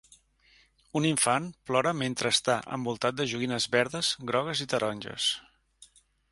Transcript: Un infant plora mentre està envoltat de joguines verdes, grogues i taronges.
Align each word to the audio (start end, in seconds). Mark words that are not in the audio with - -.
Un 0.99 1.05
infant 1.09 1.49
plora 1.71 1.93
mentre 1.99 2.31
està 2.37 2.57
envoltat 2.79 3.21
de 3.21 3.29
joguines 3.35 3.69
verdes, 3.79 4.13
grogues 4.33 4.67
i 4.67 4.71
taronges. 4.75 5.33